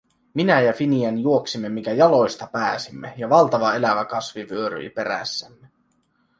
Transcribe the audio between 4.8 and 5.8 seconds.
perässämme.